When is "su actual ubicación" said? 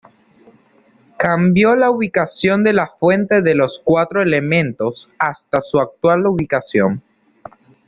5.61-7.03